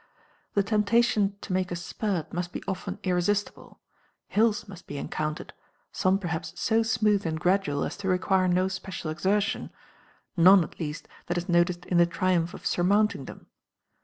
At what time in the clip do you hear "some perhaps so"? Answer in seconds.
5.91-6.81